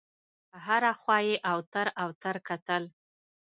[0.65, 2.83] هره خوا یې اوتر اوتر کتل.